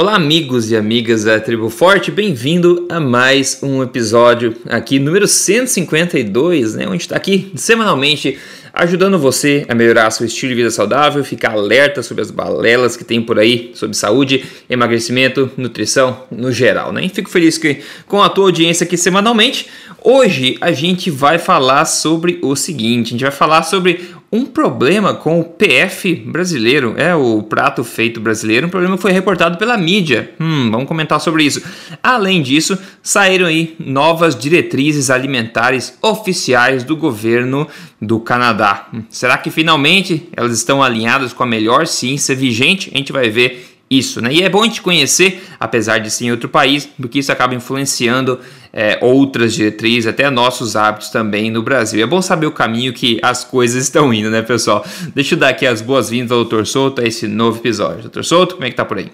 [0.00, 6.76] Olá, amigos e amigas da Tribo Forte, bem-vindo a mais um episódio aqui, número 152,
[6.76, 6.86] né?
[6.86, 8.38] Onde está aqui semanalmente
[8.72, 13.02] ajudando você a melhorar seu estilo de vida saudável, ficar alerta sobre as balelas que
[13.02, 17.04] tem por aí sobre saúde, emagrecimento, nutrição no geral, né?
[17.04, 19.66] E fico feliz que, com a tua audiência aqui semanalmente.
[20.00, 25.14] Hoje a gente vai falar sobre o seguinte: a gente vai falar sobre um problema
[25.14, 30.34] com o PF brasileiro, é o prato feito brasileiro, um problema foi reportado pela mídia.
[30.38, 31.62] Hum, vamos comentar sobre isso.
[32.02, 37.66] Além disso, saíram aí novas diretrizes alimentares oficiais do governo
[38.00, 38.88] do Canadá.
[39.08, 42.90] Será que finalmente elas estão alinhadas com a melhor ciência vigente?
[42.94, 44.32] A gente vai ver isso, né?
[44.32, 47.54] E é bom a gente conhecer, apesar de ser em outro país, porque isso acaba
[47.54, 48.38] influenciando
[48.72, 52.02] é, outras diretrizes, até nossos hábitos também no Brasil.
[52.02, 54.84] É bom saber o caminho que as coisas estão indo, né, pessoal?
[55.14, 56.64] Deixa eu dar aqui as boas-vindas ao Dr.
[56.64, 58.08] Souto a esse novo episódio.
[58.08, 58.22] Dr.
[58.22, 59.10] Souto, como é que tá por aí?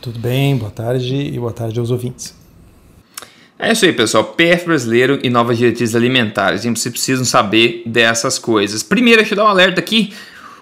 [0.00, 2.34] Tudo bem, boa tarde e boa tarde aos ouvintes.
[3.58, 4.22] É isso aí, pessoal.
[4.22, 6.64] PF brasileiro e novas diretrizes alimentares.
[6.64, 8.84] E vocês precisam saber dessas coisas.
[8.84, 10.12] Primeiro, deixa eu dar um alerta aqui.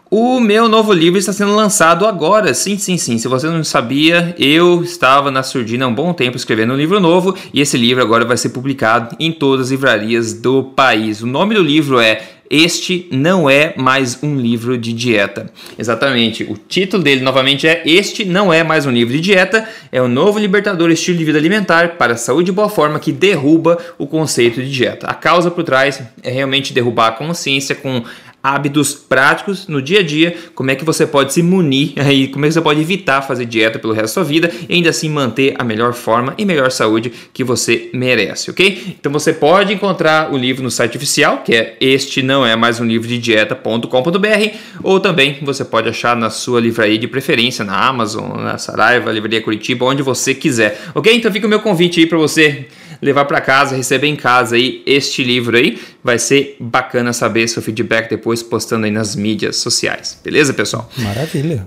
[0.08, 2.54] O meu novo livro está sendo lançado agora.
[2.54, 3.18] Sim, sim, sim.
[3.18, 7.00] Se você não sabia, eu estava na surdina há um bom tempo escrevendo um livro
[7.00, 11.22] novo e esse livro agora vai ser publicado em todas as livrarias do país.
[11.22, 15.50] O nome do livro é este não é mais um livro de dieta.
[15.76, 16.44] Exatamente.
[16.44, 19.68] O título dele novamente é Este não é mais um livro de dieta.
[19.90, 23.10] É o novo libertador estilo de vida alimentar para a saúde e boa forma que
[23.10, 25.08] derruba o conceito de dieta.
[25.08, 28.04] A causa por trás é realmente derrubar a consciência com
[28.46, 32.44] hábitos práticos no dia a dia, como é que você pode se munir aí, como
[32.44, 35.08] é que você pode evitar fazer dieta pelo resto da sua vida e ainda assim
[35.08, 38.96] manter a melhor forma e melhor saúde que você merece, ok?
[39.00, 42.78] Então você pode encontrar o livro no site oficial, que é este não é mais
[42.78, 47.76] um livro de dieta.com.br, ou também você pode achar na sua livraria de preferência, na
[47.88, 51.12] Amazon, na Saraiva, Livraria Curitiba, onde você quiser, ok?
[51.14, 52.66] Então fica o meu convite aí para você
[53.00, 55.78] levar para casa, receber em casa aí este livro aí.
[56.02, 60.20] Vai ser bacana saber seu feedback depois postando aí nas mídias sociais.
[60.22, 60.90] Beleza, pessoal?
[60.98, 61.66] Maravilha.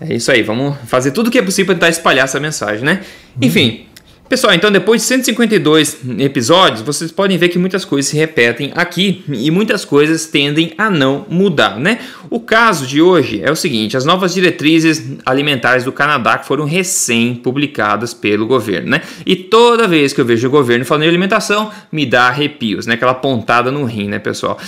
[0.00, 2.84] É isso aí, vamos fazer tudo o que é possível para tentar espalhar essa mensagem,
[2.84, 3.02] né?
[3.40, 3.86] Enfim,
[4.32, 9.22] Pessoal, então depois de 152 episódios, vocês podem ver que muitas coisas se repetem aqui
[9.30, 11.98] e muitas coisas tendem a não mudar, né?
[12.30, 16.64] O caso de hoje é o seguinte: as novas diretrizes alimentares do Canadá que foram
[16.64, 19.02] recém publicadas pelo governo, né?
[19.26, 22.94] E toda vez que eu vejo o governo falando de alimentação, me dá arrepios, né?
[22.94, 24.58] Aquela pontada no rim, né, pessoal?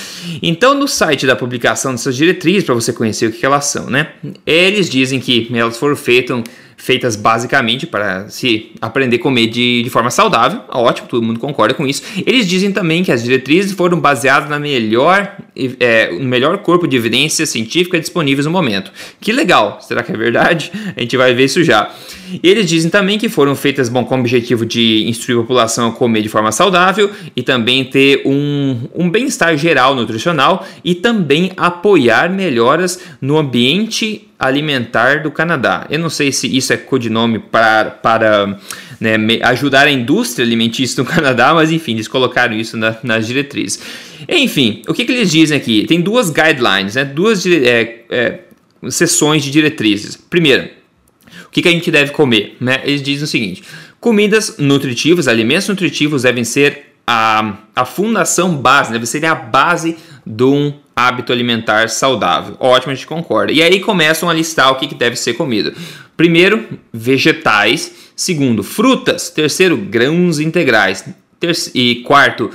[0.43, 4.09] Então, no site da publicação dessas diretrizes, para você conhecer o que elas são, né?
[4.45, 6.43] Eles dizem que elas foram feitas
[6.77, 10.61] feitas basicamente para se aprender a comer de, de forma saudável.
[10.69, 12.03] Ótimo, todo mundo concorda com isso.
[12.27, 15.37] Eles dizem também que as diretrizes foram baseadas na melhor,
[15.81, 18.93] é, no melhor corpo de evidência científica disponíveis no momento.
[19.21, 19.79] Que legal!
[19.81, 20.71] Será que é verdade?
[20.97, 21.91] A gente vai ver isso já.
[22.43, 25.93] Eles dizem também que foram feitas bom, com o objetivo de instruir a população a
[25.93, 32.31] comer de forma saudável e também ter um, um bem-estar geral nutricional e também apoiar
[32.31, 35.87] melhoras no ambiente alimentar do Canadá.
[35.89, 38.59] Eu não sei se isso é codinome para, para
[39.01, 43.81] né, ajudar a indústria alimentícia do Canadá, mas enfim, eles colocaram isso na, nas diretrizes.
[44.29, 45.87] Enfim, o que, que, eles dizem aqui?
[45.87, 48.39] Tem duas guidelines, né, duas é, é,
[48.89, 50.17] sessões de diretrizes.
[50.17, 50.69] Primeiro,
[51.47, 52.57] o que, que a gente deve comer?
[52.61, 52.81] Né?
[52.85, 53.63] Eles dizem o seguinte:
[54.01, 59.97] comidas nutritivas, alimentos nutritivos devem ser a, a fundação base, deve ser a base
[60.27, 62.57] de um hábito alimentar saudável.
[62.61, 63.53] Ótimo, a gente concorda.
[63.53, 65.73] E aí começam a listar o que, que deve ser comido.
[66.17, 67.93] Primeiro, vegetais.
[68.15, 69.31] Segundo, frutas.
[69.31, 71.05] Terceiro, grãos integrais.
[71.75, 72.51] E quarto,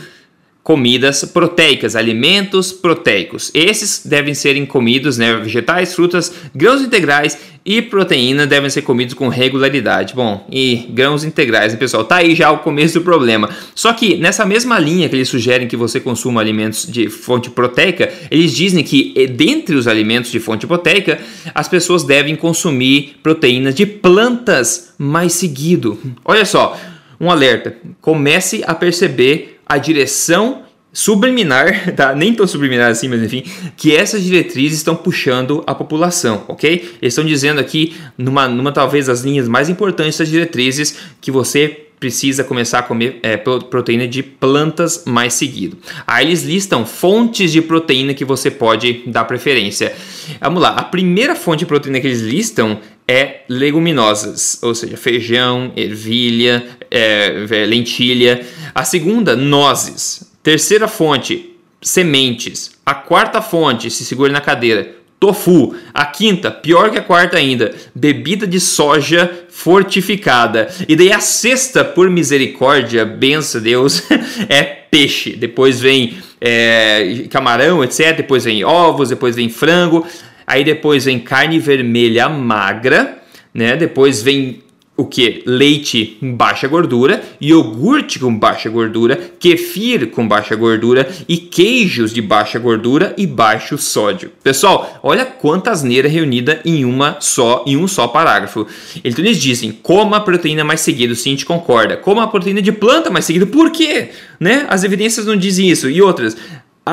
[0.64, 3.52] comidas proteicas, alimentos proteicos.
[3.54, 9.28] Esses devem ser comidos, né, vegetais, frutas, grãos integrais e proteína devem ser comidos com
[9.28, 10.14] regularidade.
[10.14, 12.04] Bom, e grãos integrais, né, pessoal?
[12.04, 13.50] Tá aí já o começo do problema.
[13.76, 18.12] Só que nessa mesma linha que eles sugerem que você consuma alimentos de fonte proteica,
[18.32, 21.20] eles dizem que eh, dentre os alimentos de fonte proteica,
[21.54, 26.00] as pessoas devem consumir proteínas de plantas mais seguido.
[26.24, 26.80] Olha só,
[27.20, 27.76] um alerta.
[28.02, 32.16] Comece a perceber a direção subliminar, tá?
[32.16, 33.44] Nem tão subliminar assim, mas enfim,
[33.78, 36.98] que essas diretrizes estão puxando a população, ok?
[37.02, 41.86] Eles estão dizendo aqui, numa, numa talvez das linhas mais importantes das diretrizes, que você
[42.00, 45.78] precisa começar a comer é, proteína de plantas mais seguido.
[46.08, 49.94] Aí eles listam fontes de proteína que você pode dar preferência.
[50.40, 55.74] Vamos lá, a primeira fonte de proteína que eles listam é leguminosas, ou seja, feijão,
[55.76, 58.46] ervilha, é, lentilha.
[58.74, 60.29] A segunda, nozes.
[60.42, 62.72] Terceira fonte, sementes.
[62.86, 65.76] A quarta fonte, se segure na cadeira, tofu.
[65.94, 70.70] A quinta, pior que a quarta ainda, bebida de soja fortificada.
[70.88, 74.04] E daí a sexta, por misericórdia, benção Deus,
[74.48, 75.36] é peixe.
[75.36, 78.16] Depois vem é, camarão, etc.
[78.16, 80.08] Depois vem ovos, depois vem frango.
[80.48, 83.20] Aí depois vem carne vermelha magra,
[83.54, 83.76] né?
[83.76, 84.64] Depois vem
[85.00, 85.42] o que?
[85.46, 92.22] Leite com baixa gordura, iogurte com baixa gordura, kefir com baixa gordura e queijos de
[92.22, 94.30] baixa gordura e baixo sódio.
[94.44, 98.68] Pessoal, olha quanta asneira reunida em uma só em um só parágrafo.
[99.02, 101.96] Então eles dizem: coma a proteína mais seguido, sim, a gente concorda.
[101.96, 103.48] Coma a proteína de planta mais seguido.
[103.48, 104.10] Por quê?
[104.38, 104.66] Né?
[104.68, 105.90] As evidências não dizem isso.
[105.90, 106.36] E outras,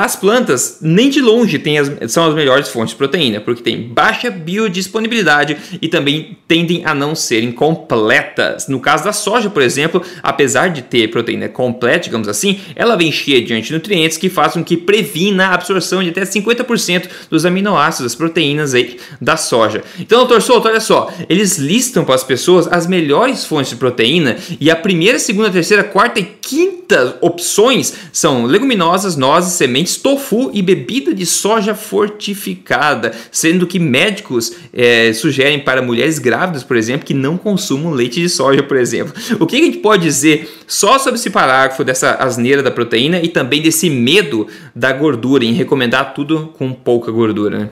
[0.05, 4.31] as plantas nem de longe as, são as melhores fontes de proteína, porque têm baixa
[4.31, 8.69] biodisponibilidade e também tendem a não serem completas.
[8.69, 13.11] No caso da soja, por exemplo, apesar de ter proteína completa, digamos assim, ela vem
[13.11, 18.15] cheia de antinutrientes que fazem que previna a absorção de até 50% dos aminoácidos, das
[18.15, 19.83] proteínas aí da soja.
[19.99, 24.37] Então, doutor Souto, olha só, eles listam para as pessoas as melhores fontes de proteína
[24.61, 30.63] e a primeira, segunda, terceira, quarta e quinta opções são leguminosas, nozes, sementes tofu e
[30.63, 37.15] bebida de soja fortificada, sendo que médicos é, sugerem para mulheres grávidas, por exemplo, que
[37.15, 39.15] não consumam leite de soja, por exemplo.
[39.39, 43.29] O que a gente pode dizer só sobre esse parágrafo dessa asneira da proteína e
[43.29, 47.71] também desse medo da gordura, em recomendar tudo com pouca gordura, né?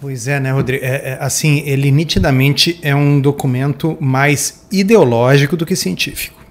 [0.00, 0.84] Pois é, né, Rodrigo?
[0.84, 6.43] É, é, assim, ele nitidamente é um documento mais ideológico do que científico.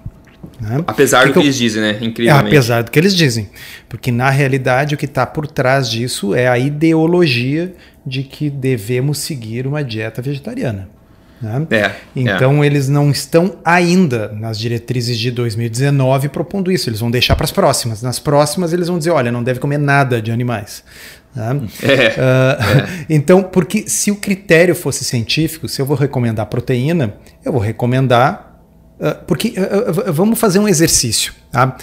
[0.64, 0.82] Né?
[0.86, 1.98] Apesar do que, eles dizem, né?
[2.00, 2.46] Incrivelmente.
[2.46, 3.50] apesar do que eles dizem.
[3.88, 7.74] Porque, na realidade, o que está por trás disso é a ideologia
[8.06, 10.88] de que devemos seguir uma dieta vegetariana.
[11.40, 11.66] Né?
[11.70, 12.66] É, então, é.
[12.66, 16.88] eles não estão ainda nas diretrizes de 2019 propondo isso.
[16.88, 18.00] Eles vão deixar para as próximas.
[18.00, 20.82] Nas próximas, eles vão dizer: olha, não deve comer nada de animais.
[21.34, 21.60] Né?
[21.82, 27.14] É, uh, então, porque se o critério fosse científico, se eu vou recomendar proteína,
[27.44, 28.53] eu vou recomendar
[29.26, 31.32] porque uh, uh, vamos fazer um exercício.
[31.50, 31.76] Tá?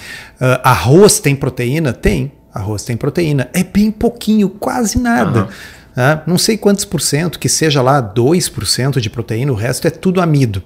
[0.63, 1.93] arroz tem proteína?
[1.93, 2.31] Tem.
[2.53, 3.49] Arroz tem proteína.
[3.53, 5.43] É bem pouquinho, quase nada.
[5.43, 6.21] Uhum.
[6.27, 10.19] não sei quantos por cento, que seja lá 2% de proteína, o resto é tudo
[10.19, 10.63] amido.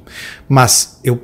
[0.48, 1.22] Mas eu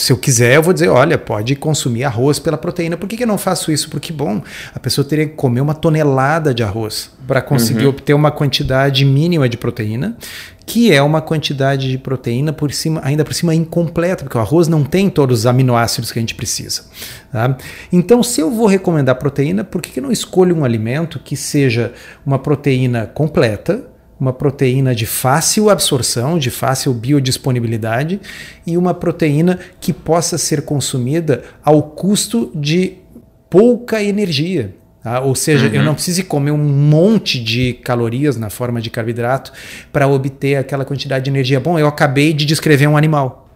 [0.00, 2.96] se eu quiser, eu vou dizer, olha, pode consumir arroz pela proteína.
[2.96, 3.90] Por que, que eu não faço isso?
[3.90, 4.42] Porque, bom,
[4.74, 7.90] a pessoa teria que comer uma tonelada de arroz para conseguir uhum.
[7.90, 10.16] obter uma quantidade mínima de proteína,
[10.64, 14.68] que é uma quantidade de proteína por cima, ainda por cima incompleta, porque o arroz
[14.68, 16.84] não tem todos os aminoácidos que a gente precisa.
[17.30, 17.56] Tá?
[17.92, 21.36] Então, se eu vou recomendar proteína, por que, que eu não escolho um alimento que
[21.36, 21.92] seja
[22.24, 23.89] uma proteína completa?
[24.20, 28.20] Uma proteína de fácil absorção, de fácil biodisponibilidade
[28.66, 32.98] e uma proteína que possa ser consumida ao custo de
[33.48, 34.74] pouca energia.
[35.02, 35.20] Tá?
[35.20, 35.74] Ou seja, uhum.
[35.74, 39.52] eu não preciso comer um monte de calorias na forma de carboidrato
[39.90, 41.58] para obter aquela quantidade de energia.
[41.58, 43.49] Bom, eu acabei de descrever um animal.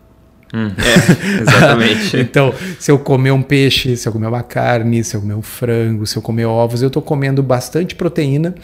[0.55, 2.17] Hum, é, exatamente.
[2.17, 5.43] então, se eu comer um peixe, se eu comer uma carne, se eu comer um
[5.43, 8.55] frango, se eu comer ovos, eu estou comendo bastante proteína,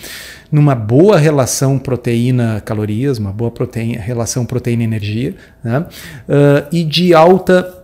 [0.53, 5.35] numa boa relação proteína-calorias, uma boa proteína, relação proteína-energia,
[5.65, 5.81] né?
[6.29, 7.77] Uh, e de alta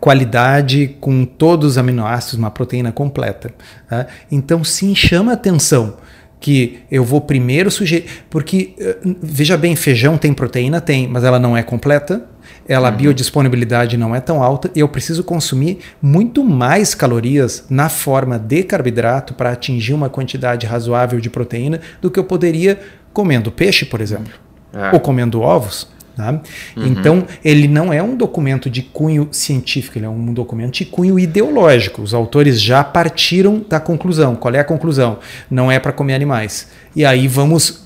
[0.00, 3.52] qualidade com todos os aminoácidos, uma proteína completa.
[3.90, 4.06] Né?
[4.32, 5.98] Então, sim, chama atenção
[6.40, 8.06] que eu vou primeiro sugerir.
[8.30, 8.74] Porque,
[9.04, 10.80] uh, veja bem, feijão tem proteína?
[10.80, 12.32] Tem, mas ela não é completa
[12.68, 12.94] ela, uhum.
[12.94, 18.38] a biodisponibilidade não é tão alta e eu preciso consumir muito mais calorias na forma
[18.38, 22.78] de carboidrato para atingir uma quantidade razoável de proteína do que eu poderia
[23.12, 24.32] comendo peixe, por exemplo,
[24.72, 24.94] uhum.
[24.94, 25.92] ou comendo ovos.
[26.16, 26.30] Tá?
[26.76, 26.86] Uhum.
[26.86, 31.18] Então, ele não é um documento de cunho científico, ele é um documento de cunho
[31.18, 32.02] ideológico.
[32.02, 34.36] Os autores já partiram da conclusão.
[34.36, 35.18] Qual é a conclusão?
[35.50, 36.68] Não é para comer animais.
[36.94, 37.83] E aí vamos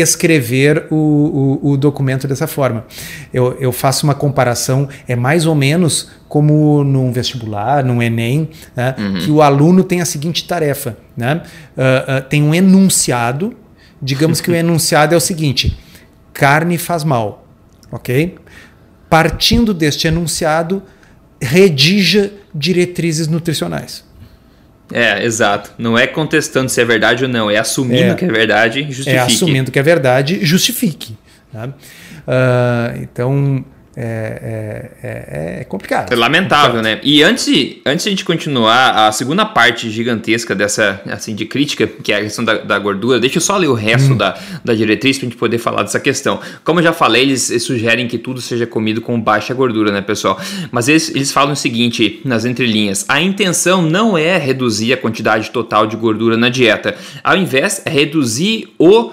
[0.00, 2.84] escrever o, o, o, documento dessa forma.
[3.32, 8.94] Eu, eu, faço uma comparação, é mais ou menos como num vestibular, num Enem, né,
[8.98, 9.18] uhum.
[9.20, 11.42] que o aluno tem a seguinte tarefa: né,
[11.76, 13.54] uh, uh, tem um enunciado,
[14.00, 15.78] digamos que o enunciado é o seguinte:
[16.32, 17.46] carne faz mal,
[17.90, 18.36] ok?
[19.08, 20.82] Partindo deste enunciado,
[21.40, 24.04] redija diretrizes nutricionais.
[24.92, 25.72] É, exato.
[25.78, 29.16] Não é contestando se é verdade ou não, é assumindo é, que é verdade, justifique.
[29.16, 31.16] É assumindo que é verdade, justifique.
[31.52, 31.66] Tá?
[31.66, 33.64] Uh, então,
[33.96, 36.12] é, é, é, é complicado.
[36.12, 36.96] É lamentável, complicado.
[36.96, 37.00] né?
[37.02, 41.46] E antes de, antes de a gente continuar, a segunda parte gigantesca dessa, assim, de
[41.46, 44.16] crítica, que é a questão da, da gordura, deixa eu só ler o resto hum.
[44.16, 46.38] da, da diretriz para a gente poder falar dessa questão.
[46.62, 50.02] Como eu já falei, eles, eles, sugerem que tudo seja comido com baixa gordura, né,
[50.02, 50.38] pessoal?
[50.70, 55.50] Mas eles, eles falam o seguinte, nas entrelinhas, a intenção não é reduzir a quantidade
[55.50, 59.12] total de gordura na dieta, ao invés é reduzir o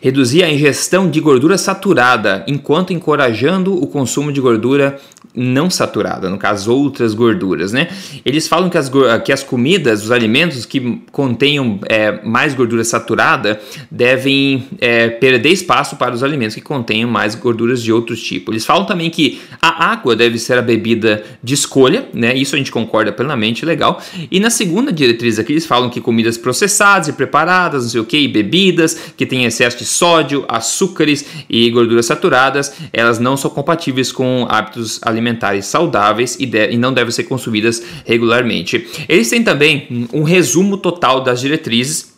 [0.00, 4.98] reduzir a ingestão de gordura saturada, enquanto encorajando o consumo de gordura
[5.36, 7.88] não saturada, no caso outras gorduras, né?
[8.24, 8.90] Eles falam que as,
[9.24, 13.60] que as comidas, os alimentos que contenham é, mais gordura saturada
[13.90, 18.52] devem é, perder espaço para os alimentos que contenham mais gorduras de outros tipos.
[18.52, 22.34] Eles falam também que a água deve ser a bebida de escolha, né?
[22.34, 24.00] Isso a gente concorda plenamente, legal.
[24.30, 28.04] E na segunda diretriz aqui eles falam que comidas processadas e preparadas, não sei o
[28.04, 33.50] que, e bebidas que têm excesso de sódio, açúcares e gorduras saturadas, elas não são
[33.50, 38.86] compatíveis com hábitos alimentares saudáveis e, de, e não devem ser consumidas regularmente.
[39.08, 42.16] Eles têm também um resumo total das diretrizes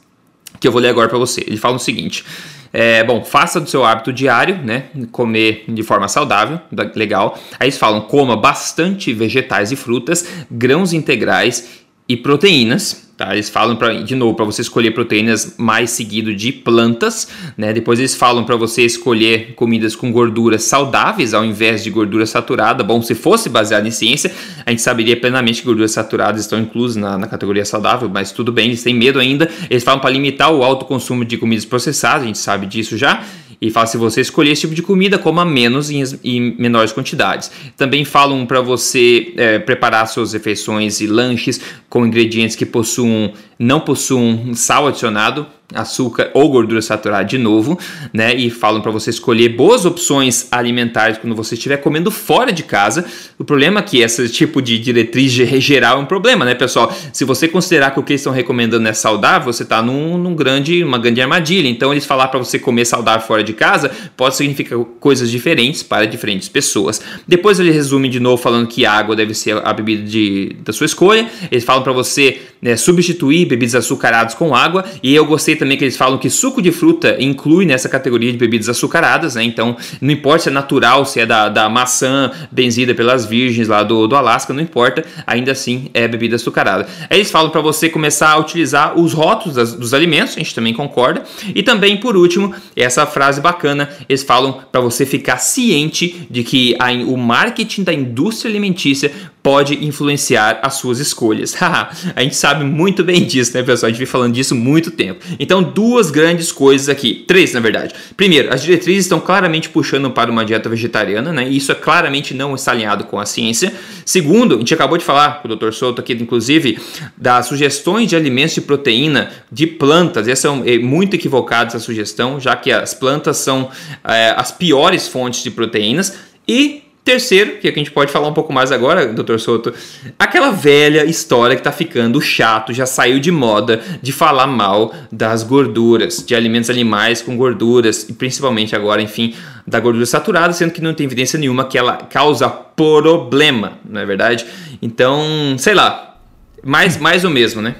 [0.59, 1.45] que eu vou ler agora para você.
[1.47, 2.25] Ele fala o seguinte:
[2.73, 4.85] é, bom, faça do seu hábito diário, né?
[5.11, 6.61] Comer de forma saudável,
[6.95, 7.39] legal.
[7.59, 13.07] Aí eles falam: coma bastante vegetais e frutas, grãos integrais e proteínas.
[13.19, 13.35] Tá?
[13.35, 17.73] Eles falam pra, de novo para você escolher proteínas mais seguido de plantas, né?
[17.73, 22.85] Depois eles falam para você escolher comidas com gorduras saudáveis ao invés de gordura saturada.
[22.85, 24.33] Bom, se fosse baseado em ciência,
[24.65, 28.53] a gente saberia plenamente que gorduras saturadas estão inclusas na, na categoria saudável, mas tudo
[28.53, 29.51] bem, eles têm medo ainda.
[29.69, 33.25] Eles falam para limitar o alto consumo de comidas processadas, a gente sabe disso já
[33.61, 37.51] e fala se você escolher esse tipo de comida, coma menos em, em menores quantidades.
[37.77, 43.81] Também falam para você é, preparar suas refeições e lanches com ingredientes que possuam não
[43.81, 47.79] possuam sal adicionado, açúcar ou gordura saturada de novo,
[48.11, 48.35] né?
[48.35, 53.05] E falam para você escolher boas opções alimentares quando você estiver comendo fora de casa.
[53.39, 56.91] O problema é que esse tipo de diretriz geral é um problema, né, pessoal?
[57.13, 60.35] Se você considerar que o que eles estão recomendando é saudável, você está num, num,
[60.35, 61.69] grande, uma grande armadilha.
[61.69, 66.07] Então, eles falar para você comer saudável fora de casa pode significar coisas diferentes para
[66.07, 67.03] diferentes pessoas.
[67.27, 70.87] Depois ele resume de novo falando que água deve ser a bebida de, da sua
[70.87, 71.29] escolha.
[71.51, 74.85] Eles falam para você né, substituir bebidas açucaradas com água.
[75.03, 78.39] E eu gostei também que eles falam que suco de fruta inclui nessa categoria de
[78.39, 79.43] bebidas açucaradas, né?
[79.43, 83.83] Então, não importa se é natural, se é da, da maçã benzida pelas virgens lá
[83.83, 86.87] do, do Alasca, não importa, ainda assim é bebida açucarada.
[87.11, 90.55] Aí eles falam para você começar a utilizar os rótulos das, dos alimentos, a gente
[90.55, 91.23] também concorda.
[91.55, 96.77] E também, por último, essa frase bacana, eles falam para você ficar ciente de que
[96.79, 99.13] a, o marketing da indústria alimentícia
[99.43, 101.57] pode influenciar as suas escolhas.
[101.63, 103.89] a gente sabe muito bem disso, né, pessoal?
[103.89, 105.25] A gente vem falando disso muito tempo.
[105.39, 107.95] Então, duas grandes coisas aqui, três na verdade.
[108.17, 111.49] Primeiro, as diretrizes estão claramente puxando para uma dieta vegetariana, né?
[111.49, 113.73] E isso é claramente não está alinhado com a ciência.
[114.05, 115.73] Segundo, a gente acabou de falar com o Dr.
[115.73, 116.79] Souto aqui, inclusive,
[117.17, 120.29] das sugestões de alimentos de proteína de plantas.
[120.29, 123.71] Essa é muito equivocada essa sugestão, já que as plantas são
[124.05, 126.19] é, as piores fontes de proteínas.
[126.47, 129.39] E Terceiro, que, é que a gente pode falar um pouco mais agora, Dr.
[129.39, 129.73] Soto,
[130.19, 135.43] aquela velha história que tá ficando chato, já saiu de moda de falar mal das
[135.43, 139.35] gorduras, de alimentos animais com gorduras, e principalmente agora, enfim,
[139.67, 144.05] da gordura saturada, sendo que não tem evidência nenhuma que ela causa problema, não é
[144.05, 144.45] verdade?
[144.83, 146.19] Então, sei lá,
[146.63, 147.77] mais, mais o mesmo, né?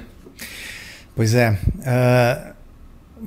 [1.15, 1.51] Pois é.
[1.51, 2.53] Uh,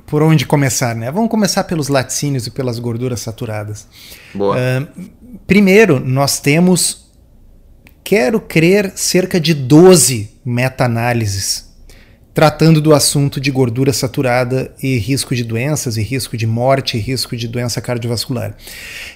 [0.05, 1.09] por onde começar, né?
[1.09, 3.87] Vamos começar pelos laticínios e pelas gorduras saturadas.
[4.33, 4.57] Boa.
[4.57, 7.11] Uh, primeiro, nós temos,
[8.03, 11.73] quero crer, cerca de 12 meta-análises
[12.33, 16.99] tratando do assunto de gordura saturada e risco de doenças, e risco de morte, e
[16.99, 18.55] risco de doença cardiovascular.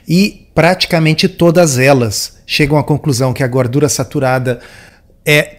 [0.08, 4.60] E praticamente todas elas chegam à conclusão que a gordura saturada
[5.26, 5.58] é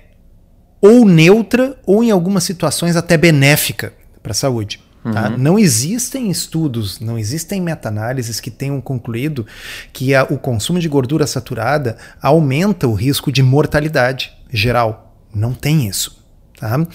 [0.81, 4.81] ou neutra ou em algumas situações até benéfica para a saúde.
[5.13, 5.29] Tá?
[5.29, 5.39] Uhum.
[5.39, 9.47] Não existem estudos, não existem meta-análises que tenham concluído
[9.93, 15.15] que a, o consumo de gordura saturada aumenta o risco de mortalidade geral.
[15.35, 16.19] Não tem isso.
[16.59, 16.77] Tá?
[16.79, 16.87] Uh,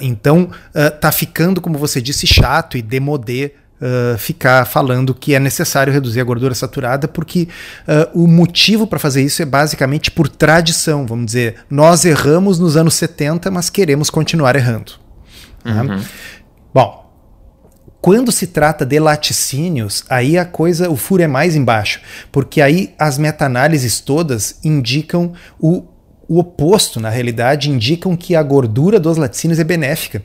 [0.00, 5.40] então, uh, tá ficando, como você disse, chato e demodê Uh, ficar falando que é
[5.40, 7.48] necessário reduzir a gordura saturada, porque
[7.86, 11.04] uh, o motivo para fazer isso é basicamente por tradição.
[11.04, 14.92] Vamos dizer, nós erramos nos anos 70, mas queremos continuar errando.
[15.64, 15.82] Tá?
[15.82, 16.02] Uhum.
[16.72, 17.03] Bom,
[18.04, 22.92] quando se trata de laticínios, aí a coisa, o furo é mais embaixo, porque aí
[22.98, 25.86] as meta-análises todas indicam o,
[26.28, 30.22] o oposto, na realidade, indicam que a gordura dos laticínios é benéfica.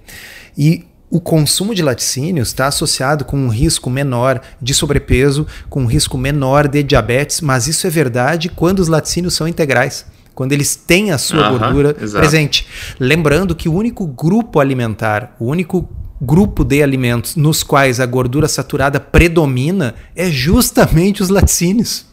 [0.58, 5.88] E o consumo de laticínios está associado com um risco menor de sobrepeso, com um
[5.88, 10.06] risco menor de diabetes, mas isso é verdade quando os laticínios são integrais
[10.36, 12.22] quando eles têm a sua gordura exato.
[12.22, 12.66] presente.
[12.98, 15.90] Lembrando que o único grupo alimentar, o único
[16.22, 22.06] grupo de alimentos nos quais a gordura saturada predomina é justamente os laticínios.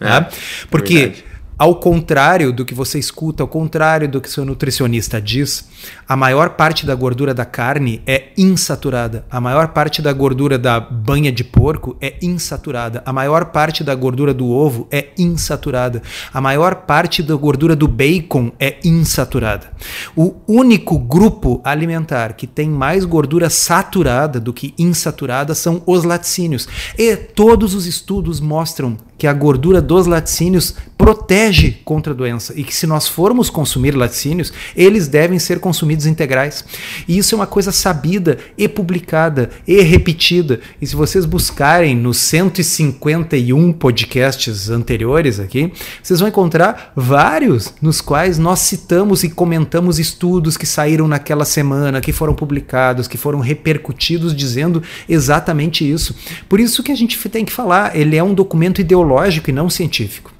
[0.00, 0.28] É, tá?
[0.70, 1.14] Porque.
[1.62, 5.68] Ao contrário do que você escuta, ao contrário do que seu nutricionista diz,
[6.08, 9.24] a maior parte da gordura da carne é insaturada.
[9.30, 13.00] A maior parte da gordura da banha de porco é insaturada.
[13.06, 16.02] A maior parte da gordura do ovo é insaturada.
[16.34, 19.70] A maior parte da gordura do bacon é insaturada.
[20.16, 26.66] O único grupo alimentar que tem mais gordura saturada do que insaturada são os laticínios.
[26.98, 32.64] E todos os estudos mostram que a gordura dos laticínios protege contra a doença e
[32.64, 36.64] que se nós formos consumir laticínios, eles devem ser consumidos integrais.
[37.06, 40.58] E isso é uma coisa sabida e publicada e repetida.
[40.80, 48.38] E se vocês buscarem nos 151 podcasts anteriores aqui, vocês vão encontrar vários nos quais
[48.38, 54.34] nós citamos e comentamos estudos que saíram naquela semana, que foram publicados, que foram repercutidos
[54.34, 56.12] dizendo exatamente isso.
[56.48, 59.11] Por isso que a gente tem que falar, ele é um documento ideológico
[59.50, 60.32] e não científico.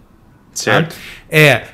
[0.52, 0.94] Certo.
[0.94, 1.00] Tá?
[1.30, 1.64] É,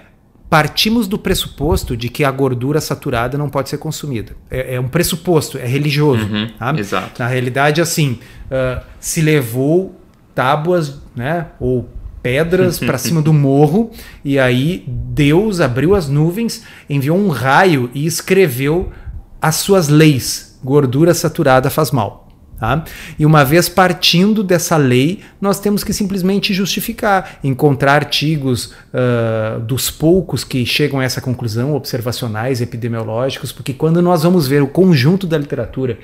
[0.49, 4.37] partimos do pressuposto de que a gordura saturada não pode ser consumida.
[4.51, 6.25] É, é um pressuposto, é religioso.
[6.25, 6.75] Uhum, tá?
[6.77, 7.21] Exato.
[7.23, 10.01] Na realidade, assim, uh, se levou
[10.35, 11.89] tábuas, né, ou
[12.23, 13.91] pedras para cima do morro
[14.25, 18.93] e aí Deus abriu as nuvens, enviou um raio e escreveu
[19.41, 20.59] as suas leis.
[20.63, 22.28] Gordura saturada faz mal.
[22.59, 22.85] Tá?
[23.17, 29.93] E uma vez partindo dessa lei, nós temos que simplesmente justificar, encontrar artigos uh, dos
[29.93, 35.25] poucos que chegam a essa conclusão, observacionais, epidemiológicos, porque quando nós vamos ver o conjunto
[35.25, 35.99] da literatura,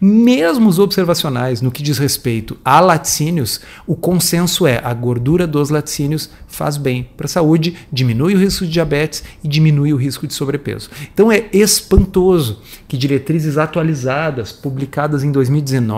[0.00, 5.70] mesmo os observacionais no que diz respeito a laticínios, o consenso é a gordura dos
[5.70, 10.26] laticínios faz bem para a saúde, diminui o risco de diabetes e diminui o risco
[10.26, 10.88] de sobrepeso.
[11.12, 15.95] Então é espantoso que diretrizes atualizadas, publicadas em 2019,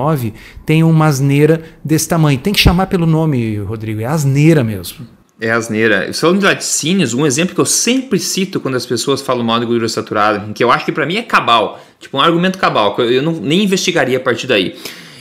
[0.64, 2.38] tenham uma asneira desse tamanho.
[2.38, 5.06] Tem que chamar pelo nome, Rodrigo, é asneira mesmo.
[5.40, 6.12] É asneira.
[6.12, 9.66] Falando de laticínios, um exemplo que eu sempre cito quando as pessoas falam mal de
[9.66, 13.02] gordura saturada, que eu acho que para mim é cabal, tipo um argumento cabal, que
[13.02, 14.74] eu não, nem investigaria a partir daí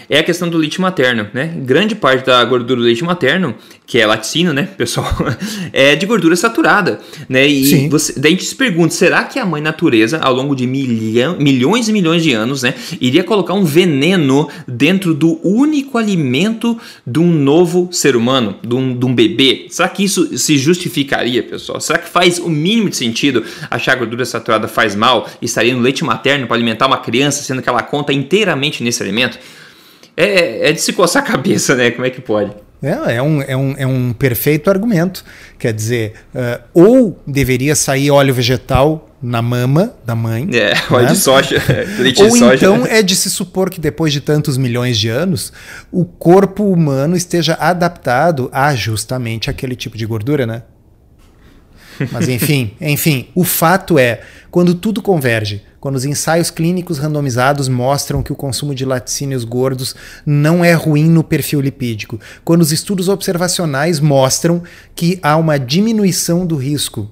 [0.10, 1.54] é a questão do leite materno, né?
[1.58, 5.08] Grande parte da gordura do leite materno, que é laticínio, né, pessoal,
[5.72, 7.48] é de gordura saturada, né?
[7.48, 10.68] E você, daí a gente se pergunta, será que a mãe natureza, ao longo de
[10.68, 16.78] milhão, milhões e milhões de anos, né, iria colocar um veneno dentro do único alimento
[17.06, 19.68] de um novo ser humano, de um, de um bebê?
[19.70, 21.80] Será que isso se justificaria, pessoal?
[21.80, 25.46] Será que faz o mínimo de sentido achar que a gordura saturada faz mal e
[25.46, 29.40] estaria no leite materno para alimentar uma criança, sendo que ela conta inteiramente nesse alimento?
[30.18, 31.92] É, é de se coçar a cabeça, né?
[31.92, 32.52] Como é que pode?
[32.82, 35.24] É, é, um, é, um, é um perfeito argumento.
[35.58, 40.48] Quer dizer, uh, ou deveria sair óleo vegetal na mama da mãe.
[40.54, 41.12] É, óleo né?
[41.12, 41.62] de soja,
[42.00, 42.56] leite ou de soja.
[42.56, 45.52] então é de se supor que depois de tantos milhões de anos,
[45.92, 50.64] o corpo humano esteja adaptado a justamente aquele tipo de gordura, né?
[52.12, 58.24] Mas enfim, enfim, o fato é, quando tudo converge, quando os ensaios clínicos randomizados mostram
[58.24, 63.08] que o consumo de laticínios gordos não é ruim no perfil lipídico, quando os estudos
[63.08, 64.64] observacionais mostram
[64.96, 67.10] que há uma diminuição do risco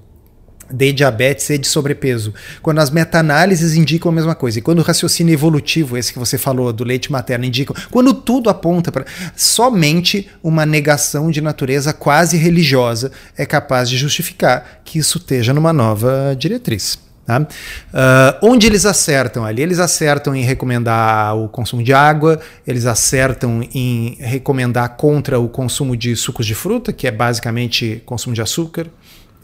[0.70, 2.34] de diabetes e de sobrepeso.
[2.62, 6.36] Quando as meta-análises indicam a mesma coisa, e quando o raciocínio evolutivo, esse que você
[6.38, 9.04] falou, do leite materno, indica, quando tudo aponta para.
[9.34, 15.72] Somente uma negação de natureza quase religiosa é capaz de justificar que isso esteja numa
[15.72, 16.98] nova diretriz.
[17.26, 17.40] Tá?
[17.40, 19.60] Uh, onde eles acertam ali?
[19.60, 25.96] Eles acertam em recomendar o consumo de água, eles acertam em recomendar contra o consumo
[25.96, 28.86] de sucos de fruta, que é basicamente consumo de açúcar.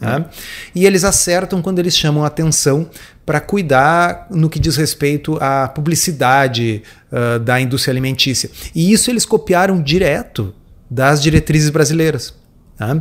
[0.02, 0.28] Tá?
[0.74, 2.90] E eles acertam quando eles chamam atenção
[3.24, 8.50] para cuidar no que diz respeito à publicidade uh, da indústria alimentícia.
[8.74, 10.52] E isso eles copiaram direto
[10.90, 12.34] das diretrizes brasileiras.
[12.76, 13.00] Tá?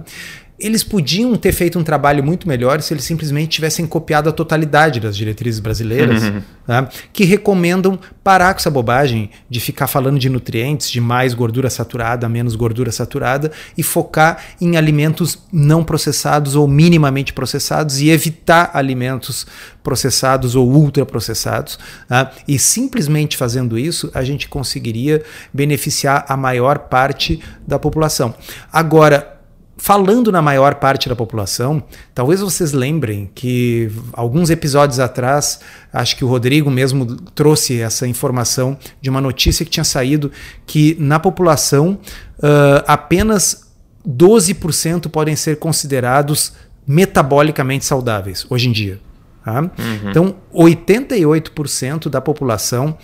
[0.62, 5.00] Eles podiam ter feito um trabalho muito melhor se eles simplesmente tivessem copiado a totalidade
[5.00, 6.42] das diretrizes brasileiras, uhum.
[6.66, 6.90] tá?
[7.12, 12.30] que recomendam parar com essa bobagem de ficar falando de nutrientes, de mais gordura saturada,
[12.30, 19.48] menos gordura saturada, e focar em alimentos não processados ou minimamente processados e evitar alimentos
[19.84, 21.80] processados ou ultraprocessados.
[22.08, 22.32] Tá?
[22.48, 28.34] E simplesmente fazendo isso, a gente conseguiria beneficiar a maior parte da população.
[28.72, 29.41] Agora,
[29.82, 31.82] falando na maior parte da população,
[32.14, 35.60] talvez vocês lembrem que alguns episódios atrás,
[35.92, 40.32] acho que o Rodrigo mesmo trouxe essa informação de uma notícia que tinha saído
[40.68, 41.98] que na população
[42.38, 43.72] uh, apenas
[44.08, 46.54] 12% podem ser considerados
[46.86, 49.00] metabolicamente saudáveis hoje em dia.
[49.44, 49.62] Tá?
[49.62, 50.10] Uhum.
[50.12, 52.96] Então, 88% da população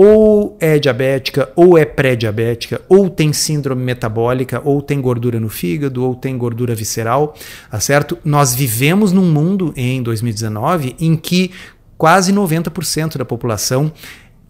[0.00, 6.04] ou é diabética, ou é pré-diabética, ou tem síndrome metabólica, ou tem gordura no fígado,
[6.04, 7.34] ou tem gordura visceral,
[7.68, 8.16] tá certo?
[8.24, 11.50] Nós vivemos num mundo em 2019 em que
[11.96, 13.90] quase 90% da população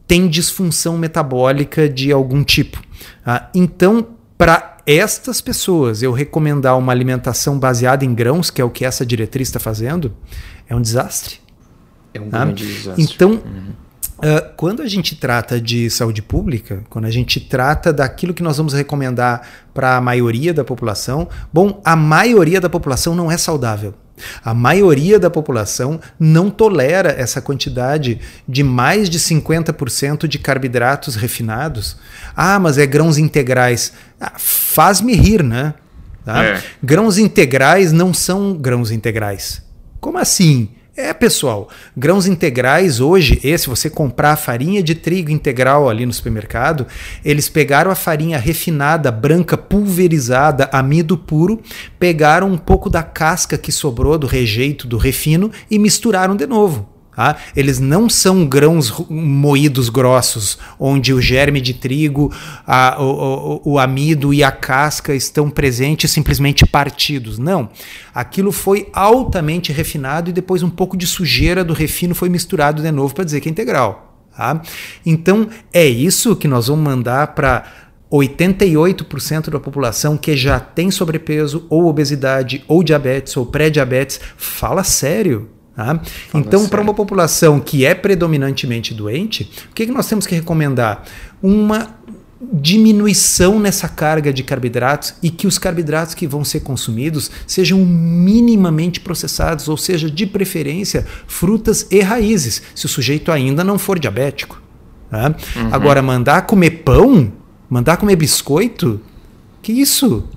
[0.07, 2.83] tem disfunção metabólica de algum tipo.
[3.25, 3.51] Tá?
[3.55, 4.07] Então,
[4.37, 9.07] para estas pessoas eu recomendar uma alimentação baseada em grãos, que é o que essa
[9.07, 10.15] diretriz está fazendo,
[10.69, 11.41] é um desastre.
[12.13, 12.45] É um tá?
[12.45, 13.03] grande desastre.
[13.03, 13.88] Então, uhum
[14.19, 18.57] Uh, quando a gente trata de saúde pública, quando a gente trata daquilo que nós
[18.57, 23.95] vamos recomendar para a maioria da população, bom, a maioria da população não é saudável.
[24.45, 31.97] A maioria da população não tolera essa quantidade de mais de 50% de carboidratos refinados.
[32.35, 33.93] Ah, mas é grãos integrais.
[34.21, 35.75] Ah, Faz-me rir, né?
[36.25, 36.43] Tá?
[36.43, 36.63] É.
[36.83, 39.63] Grãos integrais não são grãos integrais.
[40.01, 40.71] Como assim?
[41.01, 46.13] É, pessoal, grãos integrais hoje, esse você comprar a farinha de trigo integral ali no
[46.13, 46.89] supermercado,
[47.25, 51.63] eles pegaram a farinha refinada, branca, pulverizada, amido puro,
[52.01, 56.98] pegaram um pouco da casca que sobrou do rejeito do refino e misturaram de novo.
[57.19, 57.37] Tá?
[57.57, 62.33] Eles não são grãos moídos grossos, onde o germe de trigo,
[62.65, 67.37] a, o, o, o, amido e a casca estão presentes simplesmente partidos.
[67.37, 67.71] Não.
[68.15, 72.93] Aquilo foi altamente refinado e depois um pouco de sujeira do refino foi misturado de
[72.93, 74.23] novo para dizer que é integral.
[74.37, 74.63] Tá?
[75.05, 77.65] Então é isso que nós vamos mandar para
[78.13, 84.21] 88% da população que já tem sobrepeso ou obesidade ou diabetes ou pré-diabetes.
[84.37, 85.58] Fala sério.
[85.79, 86.01] Tá?
[86.35, 91.05] Então, para uma população que é predominantemente doente, o que, que nós temos que recomendar?
[91.41, 91.97] Uma
[92.53, 98.99] diminuição nessa carga de carboidratos e que os carboidratos que vão ser consumidos sejam minimamente
[98.99, 104.61] processados, ou seja, de preferência, frutas e raízes, se o sujeito ainda não for diabético.
[105.09, 105.33] Tá?
[105.55, 105.69] Uhum.
[105.71, 107.33] Agora, mandar comer pão,
[107.71, 109.01] mandar comer biscoito,
[109.62, 110.29] que isso?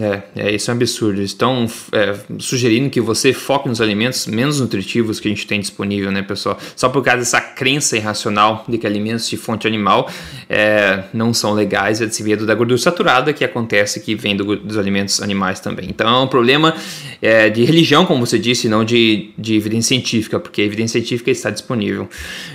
[0.00, 1.22] É, é, isso é um absurdo.
[1.22, 6.10] Estão é, sugerindo que você foque nos alimentos menos nutritivos que a gente tem disponível,
[6.10, 6.58] né, pessoal?
[6.74, 10.10] Só por causa dessa crença irracional de que alimentos de fonte animal
[10.48, 14.76] é, não são legais, é devido da gordura saturada que acontece que vem do, dos
[14.76, 15.86] alimentos animais também.
[15.88, 16.74] Então é um problema
[17.22, 21.30] é, de religião, como você disse, não de, de evidência científica, porque a evidência científica
[21.30, 22.08] está disponível.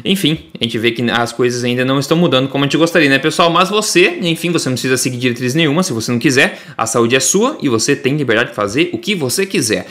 [0.04, 3.10] Enfim, a gente vê que as coisas ainda não estão mudando como a gente gostaria,
[3.10, 3.50] né, pessoal?
[3.50, 6.60] Mas você, enfim, você não precisa seguir diretriz nenhuma se você não quiser.
[6.78, 9.88] A saúde é sua e você tem liberdade de fazer o que você quiser.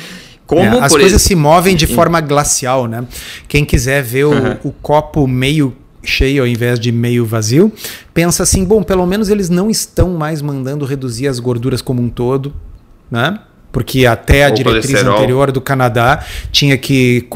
[0.47, 3.05] Como, é, as coisas se movem de forma glacial, né?
[3.47, 4.57] Quem quiser ver o, uhum.
[4.65, 7.73] o copo meio cheio ao invés de meio vazio,
[8.13, 12.09] pensa assim, bom, pelo menos eles não estão mais mandando reduzir as gorduras como um
[12.09, 12.53] todo,
[13.11, 13.39] né?
[13.71, 17.29] Porque até a diretriz anterior do Canadá tinha que,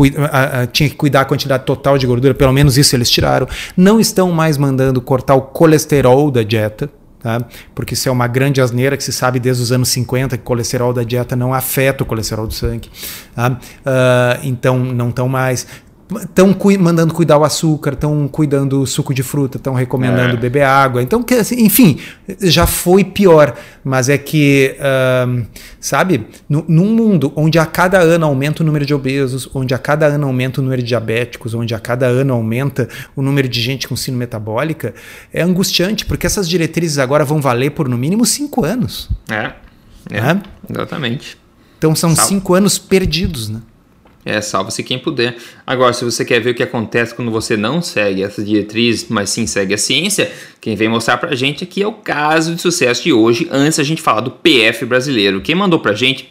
[0.73, 3.47] tinha que cuidar a quantidade total de gordura, pelo menos isso eles tiraram.
[3.77, 6.91] Não estão mais mandando cortar o colesterol da dieta,
[7.25, 7.43] Tá?
[7.75, 10.45] Porque isso é uma grande asneira que se sabe desde os anos 50 que o
[10.45, 12.91] colesterol da dieta não afeta o colesterol do sangue.
[13.35, 13.49] Tá?
[13.51, 15.67] Uh, então não estão mais
[16.21, 20.37] estão cu mandando cuidar o açúcar, estão cuidando o suco de fruta, estão recomendando é.
[20.37, 21.03] beber água.
[21.03, 21.99] Então, assim, enfim,
[22.41, 23.57] já foi pior.
[23.83, 25.47] Mas é que, uh,
[25.81, 29.79] sabe, no, num mundo onde a cada ano aumenta o número de obesos, onde a
[29.79, 33.61] cada ano aumenta o número de diabéticos, onde a cada ano aumenta o número de
[33.61, 34.95] gente com síndrome metabólica,
[35.33, 39.11] é angustiante, porque essas diretrizes agora vão valer por no mínimo cinco anos.
[39.29, 39.53] É,
[40.11, 40.43] é, é?
[40.71, 41.37] exatamente.
[41.79, 42.29] Então são Salve.
[42.29, 43.61] cinco anos perdidos, né?
[44.25, 45.37] É, salva-se quem puder.
[45.67, 49.29] Agora, se você quer ver o que acontece quando você não segue essa diretriz, mas
[49.31, 53.03] sim segue a ciência, quem vem mostrar pra gente aqui é o caso de sucesso
[53.03, 55.43] de hoje, antes a gente falar do PF brasileiro.
[55.43, 56.31] Quem mandou pra gente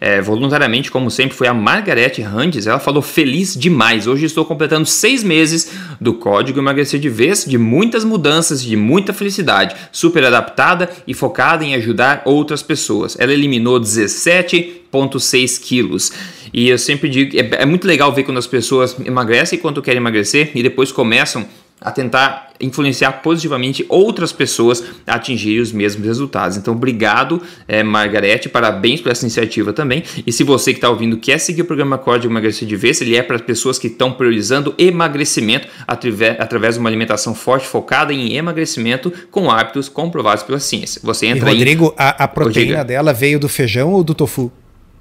[0.00, 2.66] é, voluntariamente, como sempre, foi a Margarete Randes.
[2.66, 4.06] Ela falou feliz demais.
[4.06, 9.12] Hoje estou completando seis meses do código emagrecer de vez, de muitas mudanças, de muita
[9.12, 13.16] felicidade, super adaptada e focada em ajudar outras pessoas.
[13.18, 16.12] Ela eliminou 17,6 quilos.
[16.52, 19.98] E eu sempre digo, é, é muito legal ver quando as pessoas emagrecem quando querem
[19.98, 21.46] emagrecer e depois começam
[21.80, 26.56] a tentar influenciar positivamente outras pessoas a atingirem os mesmos resultados.
[26.56, 30.02] Então, obrigado, é, Margarete, parabéns por essa iniciativa também.
[30.26, 33.14] E se você que está ouvindo quer seguir o programa Código Emagrecer de Vez, ele
[33.14, 38.34] é para pessoas que estão priorizando emagrecimento através, através de uma alimentação forte focada em
[38.34, 41.00] emagrecimento com hábitos comprovados pela ciência.
[41.04, 42.02] Você entra e, Rodrigo, em...
[42.02, 44.50] a, a proteína dela veio do feijão ou do tofu?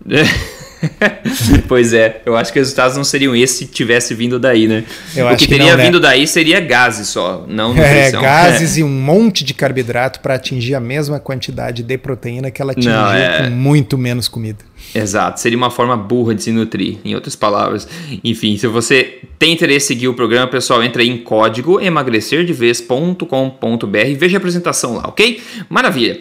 [1.68, 4.84] pois é, eu acho que os resultados não seriam esses se tivesse vindo daí, né?
[5.16, 5.86] Eu o que teria que não, né?
[5.86, 6.08] vindo né?
[6.08, 8.20] daí seria gases só, não nutrição.
[8.20, 8.82] É, gases é.
[8.82, 12.92] e um monte de carboidrato para atingir a mesma quantidade de proteína que ela atingiu
[12.92, 13.44] é...
[13.44, 14.60] com muito menos comida.
[14.94, 17.88] Exato, seria uma forma burra de se nutrir, em outras palavras.
[18.24, 24.08] Enfim, se você tem interesse em seguir o programa, pessoal, entra aí em código emagrecerdevez.com.br
[24.08, 25.42] e veja a apresentação lá, ok?
[25.70, 26.20] Maravilha.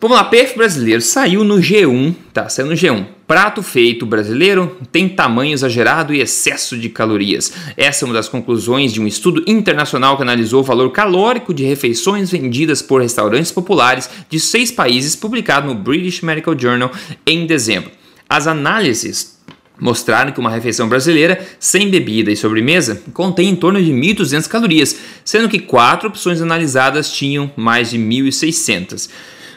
[0.00, 2.46] Vamos lá, PF brasileiro saiu no G1, tá?
[2.58, 3.04] No G1.
[3.26, 7.52] Prato feito brasileiro tem tamanho exagerado e excesso de calorias.
[7.76, 11.64] Essa é uma das conclusões de um estudo internacional que analisou o valor calórico de
[11.64, 16.92] refeições vendidas por restaurantes populares de seis países, publicado no British Medical Journal
[17.26, 17.90] em dezembro.
[18.28, 19.36] As análises
[19.80, 24.96] mostraram que uma refeição brasileira sem bebida e sobremesa contém em torno de 1.200 calorias,
[25.24, 29.08] sendo que quatro opções analisadas tinham mais de 1.600.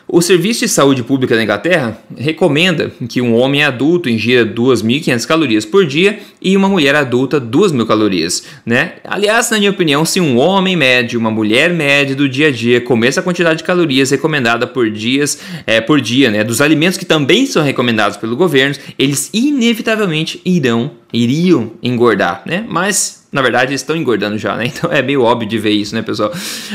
[0.07, 5.65] O Serviço de Saúde Pública da Inglaterra recomenda que um homem adulto ingira 2.500 calorias
[5.65, 8.93] por dia e uma mulher adulta 2.000 calorias, né?
[9.03, 12.81] Aliás, na minha opinião, se um homem médio, uma mulher média do dia a dia
[12.81, 17.05] comer essa quantidade de calorias recomendada por dias, é, por dia, né, dos alimentos que
[17.05, 22.65] também são recomendados pelo governo, eles inevitavelmente irão, iriam engordar, né?
[22.67, 24.65] Mas na verdade, eles estão engordando já, né?
[24.81, 26.31] Então é meio óbvio de ver isso, né, pessoal?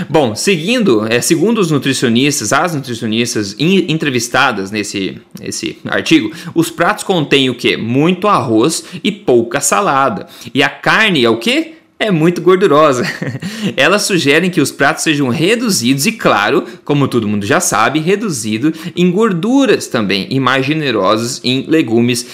[0.09, 7.05] Bom, seguindo, é, segundo os nutricionistas, as nutricionistas in, entrevistadas nesse, nesse artigo, os pratos
[7.05, 7.77] contêm o que?
[7.77, 10.27] Muito arroz e pouca salada.
[10.55, 11.77] E a carne é o que?
[11.99, 13.05] é muito gordurosa.
[13.77, 18.73] Elas sugerem que os pratos sejam reduzidos e, claro, como todo mundo já sabe, reduzido
[18.95, 22.27] em gorduras também e mais generosos em legumes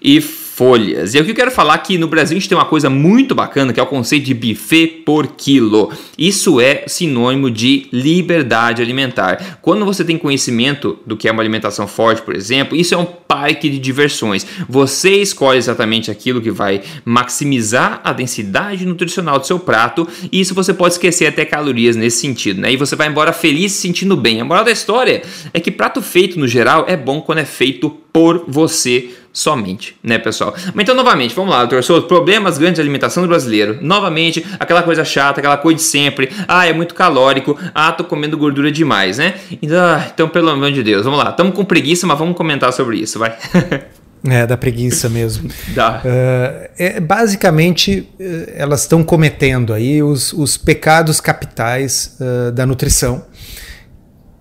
[0.00, 0.20] e
[0.62, 1.12] folhas.
[1.12, 3.34] E o que eu quero falar que no Brasil a gente tem uma coisa muito
[3.34, 5.90] bacana que é o conceito de buffet por quilo.
[6.16, 9.58] Isso é sinônimo de liberdade alimentar.
[9.60, 13.04] Quando você tem conhecimento do que é uma alimentação forte, por exemplo, isso é um
[13.04, 14.46] parque de diversões.
[14.68, 20.54] Você escolhe exatamente aquilo que vai maximizar a densidade nutricional do seu prato e isso
[20.54, 22.72] você pode esquecer até calorias nesse sentido, né?
[22.72, 24.40] E você vai embora feliz se sentindo bem.
[24.40, 25.22] A moral da história
[25.52, 30.18] é que prato feito no geral é bom quando é feito por você somente, né,
[30.18, 30.54] pessoal?
[30.74, 33.78] Mas então, novamente, vamos lá, doutor Souto, problemas grandes de alimentação do brasileiro.
[33.80, 36.30] Novamente, aquela coisa chata, aquela coisa de sempre.
[36.46, 37.58] Ah, é muito calórico.
[37.74, 39.34] Ah, tô comendo gordura demais, né?
[39.62, 41.30] Então, ah, então pelo amor de Deus, vamos lá.
[41.30, 43.36] Estamos com preguiça, mas vamos comentar sobre isso, vai.
[44.24, 45.50] É, da preguiça mesmo.
[45.74, 46.00] Dá.
[46.04, 53.24] Uh, é, basicamente, uh, elas estão cometendo aí os, os pecados capitais uh, da nutrição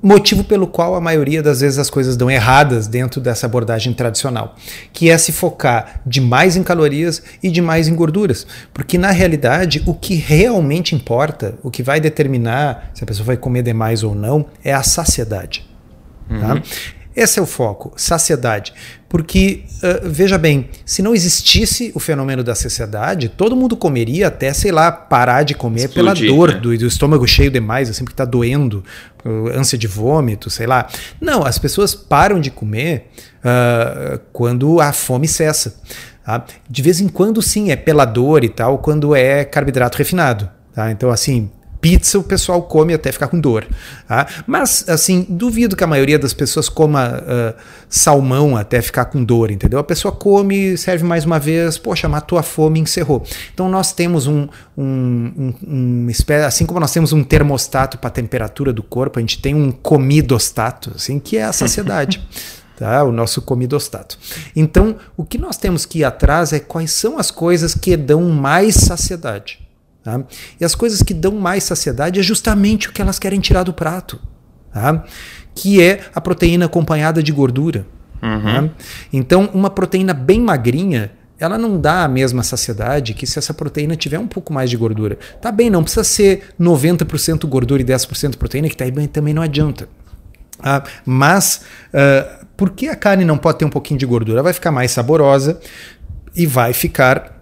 [0.02, 4.56] motivo pelo qual a maioria das vezes as coisas dão erradas dentro dessa abordagem tradicional,
[4.92, 9.94] que é se focar demais em calorias e demais em gorduras, porque na realidade o
[9.94, 14.48] que realmente importa, o que vai determinar se a pessoa vai comer demais ou não,
[14.64, 15.70] é a saciedade.
[16.28, 16.36] Tá?
[16.36, 16.62] Uhum.
[16.62, 16.64] Tá?
[17.16, 18.74] Esse é o foco, saciedade.
[19.10, 24.54] Porque, uh, veja bem, se não existisse o fenômeno da saciedade, todo mundo comeria até,
[24.54, 26.60] sei lá, parar de comer Explodir, pela dor né?
[26.60, 28.84] do, do, estômago cheio demais, assim, porque está doendo,
[29.26, 30.88] uh, ânsia de vômito, sei lá.
[31.20, 35.82] Não, as pessoas param de comer uh, quando a fome cessa.
[36.26, 36.46] Tá?
[36.70, 40.50] De vez em quando, sim, é pela dor e tal, quando é carboidrato refinado.
[40.74, 40.90] Tá?
[40.90, 43.68] Então, assim, Pizza o pessoal come até ficar com dor.
[44.08, 44.28] Tá?
[44.46, 49.50] Mas, assim, duvido que a maioria das pessoas coma uh, salmão até ficar com dor,
[49.50, 49.80] entendeu?
[49.80, 53.24] A pessoa come, serve mais uma vez, poxa, matou a fome e encerrou.
[53.52, 56.08] Então nós temos um, um, um, um
[56.46, 59.72] assim como nós temos um termostato para a temperatura do corpo, a gente tem um
[59.72, 62.22] comidostato, assim, que é a saciedade.
[62.82, 64.18] Tá, o nosso comidostato.
[64.56, 68.28] Então, o que nós temos que ir atrás é quais são as coisas que dão
[68.30, 69.60] mais saciedade.
[70.04, 70.24] Tá?
[70.60, 73.74] E as coisas que dão mais saciedade é justamente o que elas querem tirar do
[73.74, 74.20] prato,
[74.74, 75.06] tá?
[75.54, 77.86] que é a proteína acompanhada de gordura.
[78.22, 78.68] Uhum.
[78.68, 78.74] Tá?
[79.14, 83.96] Então, uma proteína bem magrinha, ela não dá a mesma saciedade que se essa proteína
[83.96, 85.18] tiver um pouco mais de gordura.
[85.40, 89.88] Tá bem, não precisa ser 90% gordura e 10% proteína, que tá também não adianta.
[90.60, 91.62] Ah, mas
[91.94, 94.44] uh, por que a carne não pode ter um pouquinho de gordura?
[94.44, 95.60] Vai ficar mais saborosa
[96.36, 97.41] e vai ficar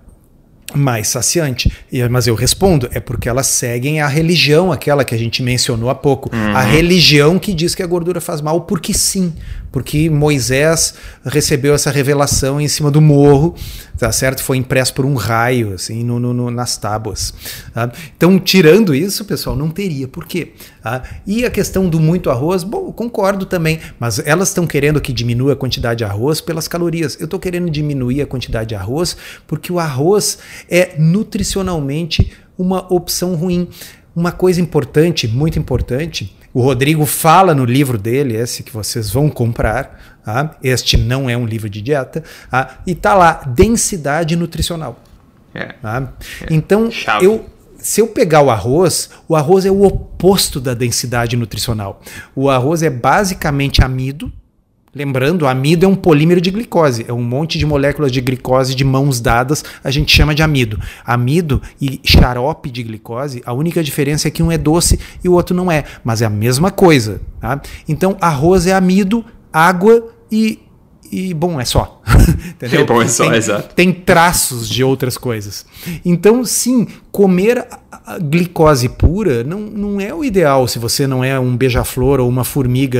[0.73, 1.71] mais saciante.
[2.09, 5.95] Mas eu respondo, é porque elas seguem a religião, aquela que a gente mencionou há
[5.95, 6.29] pouco.
[6.35, 6.55] Uhum.
[6.55, 9.33] A religião que diz que a gordura faz mal, porque sim.
[9.71, 13.55] Porque Moisés recebeu essa revelação em cima do morro,
[13.97, 14.41] tá certo?
[14.41, 17.33] Foi impresso por um raio, assim, no, no, nas tábuas.
[17.73, 17.91] Tá?
[18.15, 20.07] Então, tirando isso, pessoal, não teria.
[20.07, 20.53] Por quê?
[20.81, 21.03] Tá?
[21.25, 25.53] E a questão do muito arroz, bom, concordo também, mas elas estão querendo que diminua
[25.53, 27.17] a quantidade de arroz pelas calorias.
[27.19, 33.35] Eu estou querendo diminuir a quantidade de arroz porque o arroz é nutricionalmente uma opção
[33.35, 33.67] ruim.
[34.15, 39.29] Uma coisa importante, muito importante, o Rodrigo fala no livro dele, esse que vocês vão
[39.29, 40.57] comprar, tá?
[40.63, 42.79] este não é um livro de dieta, tá?
[42.85, 44.99] e tá lá, densidade nutricional.
[45.53, 45.73] É.
[45.73, 46.13] Tá?
[46.41, 46.47] É.
[46.49, 46.89] Então,
[47.21, 52.01] eu, se eu pegar o arroz, o arroz é o oposto da densidade nutricional.
[52.35, 54.31] O arroz é basicamente amido,
[54.93, 58.83] Lembrando, amido é um polímero de glicose, é um monte de moléculas de glicose de
[58.83, 60.79] mãos dadas, a gente chama de amido.
[61.05, 65.33] Amido e xarope de glicose, a única diferença é que um é doce e o
[65.33, 67.21] outro não é, mas é a mesma coisa.
[67.39, 67.61] Tá?
[67.87, 69.23] Então, arroz é amido,
[69.53, 70.59] água e
[71.11, 72.01] e bom, é só.
[72.49, 72.81] Entendeu?
[72.81, 73.75] É bom, é só, tem, exato.
[73.75, 75.65] Tem traços de outras coisas.
[76.05, 77.65] Então, sim, comer
[78.17, 82.43] glicose pura não, não é o ideal se você não é um beija-flor ou uma
[82.43, 82.99] formiga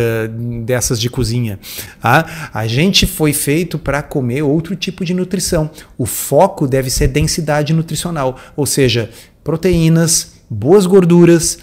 [0.63, 1.60] dessas de cozinha.
[2.02, 2.50] Tá?
[2.54, 5.69] A gente foi feito para comer outro tipo de nutrição.
[5.98, 9.10] O foco deve ser densidade nutricional, ou seja,
[9.43, 11.58] proteínas, boas gorduras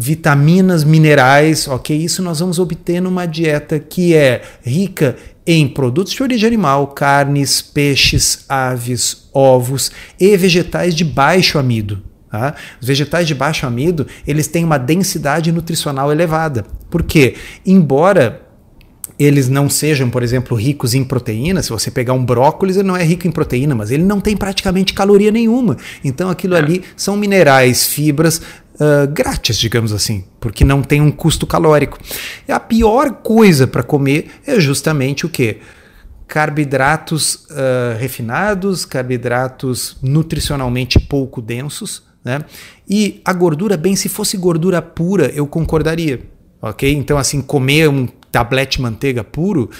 [0.00, 1.96] vitaminas, minerais, ok?
[1.96, 7.60] Isso nós vamos obter numa dieta que é rica em produtos de origem animal, carnes,
[7.60, 12.00] peixes, aves, ovos e vegetais de baixo amido.
[12.30, 12.54] Tá?
[12.80, 16.64] Os vegetais de baixo amido eles têm uma densidade nutricional elevada.
[16.88, 17.34] Por quê?
[17.66, 18.42] Embora
[19.18, 22.96] eles não sejam, por exemplo, ricos em proteína, se você pegar um brócolis, ele não
[22.96, 25.76] é rico em proteína, mas ele não tem praticamente caloria nenhuma.
[26.04, 26.58] Então aquilo é.
[26.58, 28.40] ali são minerais, fibras
[28.80, 31.98] uh, grátis, digamos assim, porque não tem um custo calórico.
[32.46, 35.58] E a pior coisa para comer é justamente o que?
[36.26, 42.40] Carboidratos uh, refinados, carboidratos nutricionalmente pouco densos, né?
[42.88, 46.20] E a gordura, bem, se fosse gordura pura, eu concordaria.
[46.60, 46.92] Ok?
[46.92, 49.70] Então, assim, comer um tablete manteiga puro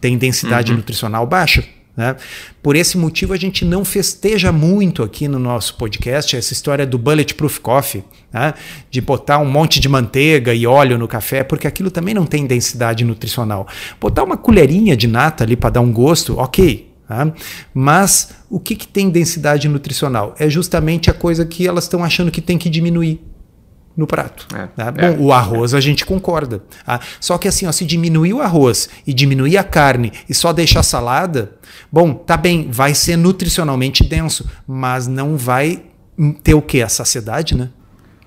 [0.00, 0.78] tem densidade uhum.
[0.78, 1.64] nutricional baixa.
[1.98, 2.14] Né?
[2.62, 6.96] Por esse motivo, a gente não festeja muito aqui no nosso podcast essa história do
[6.96, 8.54] Bulletproof Coffee, né?
[8.88, 12.46] de botar um monte de manteiga e óleo no café, porque aquilo também não tem
[12.46, 13.66] densidade nutricional.
[14.00, 16.88] Botar uma colherinha de nata ali para dar um gosto, ok.
[17.08, 17.32] Tá?
[17.74, 20.36] Mas o que, que tem densidade nutricional?
[20.38, 23.20] É justamente a coisa que elas estão achando que tem que diminuir
[23.98, 24.46] no prato.
[24.54, 24.94] É, tá?
[24.96, 26.62] é, Bom, o arroz a gente concorda.
[26.86, 27.00] Tá?
[27.18, 30.84] Só que assim, ó, se diminuir o arroz e diminuir a carne e só deixar
[30.84, 31.56] salada,
[31.90, 35.82] bom, tá bem, vai ser nutricionalmente denso, mas não vai
[36.44, 36.80] ter o que?
[36.80, 37.70] A saciedade, né?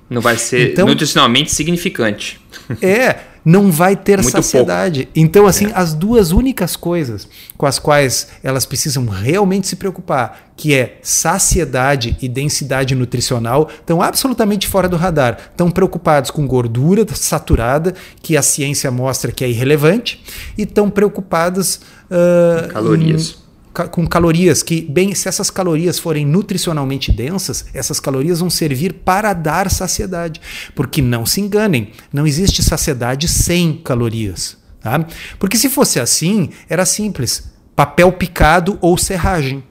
[0.10, 2.42] Não vai ser então, nutricionalmente significante.
[2.82, 5.06] É, não vai ter Muito saciedade.
[5.06, 5.20] Pouco.
[5.20, 5.72] Então, assim, é.
[5.74, 7.28] as duas únicas coisas
[7.58, 14.02] com as quais elas precisam realmente se preocupar, que é saciedade e densidade nutricional, estão
[14.02, 15.38] absolutamente fora do radar.
[15.52, 20.24] Estão preocupados com gordura saturada, que a ciência mostra que é irrelevante,
[20.58, 23.38] e estão preocupadas uh, calorias.
[23.38, 23.51] Em,
[23.90, 29.34] com calorias que, bem, se essas calorias forem nutricionalmente densas, essas calorias vão servir para
[29.34, 30.42] dar saciedade.
[30.76, 34.58] Porque não se enganem, não existe saciedade sem calorias.
[34.82, 35.06] Tá?
[35.40, 39.64] Porque se fosse assim, era simples: papel picado ou serragem.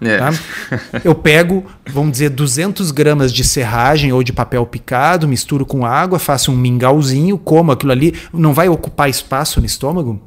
[0.00, 0.18] É.
[0.18, 0.30] Tá?
[1.04, 6.18] Eu pego, vamos dizer, 200 gramas de serragem ou de papel picado, misturo com água,
[6.18, 10.20] faço um mingauzinho, como aquilo ali, não vai ocupar espaço no estômago?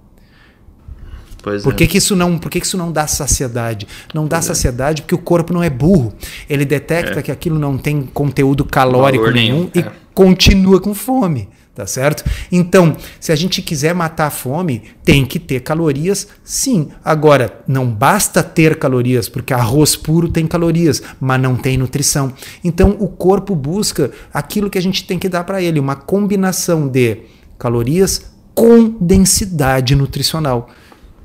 [1.42, 1.88] Pois por que, é.
[1.88, 3.88] que isso não, por que, que isso não dá saciedade?
[4.14, 4.48] Não dá pois é.
[4.48, 5.04] saciedade é.
[5.04, 6.14] porque o corpo não é burro.
[6.50, 7.22] Ele detecta é.
[7.22, 9.92] que aquilo não tem conteúdo calórico Valor nenhum, e é.
[10.14, 11.50] continua com fome.
[11.74, 12.30] Tá certo?
[12.52, 16.90] Então, se a gente quiser matar a fome, tem que ter calorias, sim.
[17.06, 22.34] Agora, não basta ter calorias, porque arroz puro tem calorias, mas não tem nutrição.
[22.66, 26.86] Então, o corpo busca aquilo que a gente tem que dar para ele, uma combinação
[26.86, 27.20] de
[27.58, 30.70] calorias com densidade nutricional.